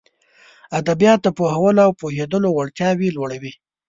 ادبيات 0.79 1.19
د 1.23 1.27
پوهولو 1.37 1.79
او 1.85 1.91
پوهېدلو 2.01 2.49
وړتياوې 2.53 3.09
لوړوي. 3.17 3.53